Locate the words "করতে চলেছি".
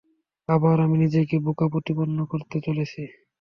2.31-3.01